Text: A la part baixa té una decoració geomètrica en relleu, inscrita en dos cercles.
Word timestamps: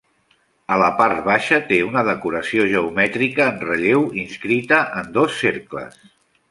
A 0.75 0.77
la 0.83 0.87
part 1.01 1.19
baixa 1.27 1.59
té 1.67 1.77
una 1.89 2.03
decoració 2.09 2.67
geomètrica 2.73 3.47
en 3.53 3.63
relleu, 3.69 4.09
inscrita 4.27 4.85
en 5.03 5.17
dos 5.21 5.39
cercles. 5.45 6.07